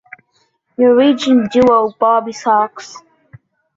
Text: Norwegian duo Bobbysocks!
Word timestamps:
Norwegian 0.79 1.47
duo 1.51 1.93
Bobbysocks! 1.99 2.87